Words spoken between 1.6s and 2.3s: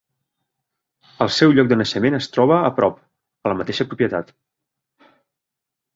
de naixement es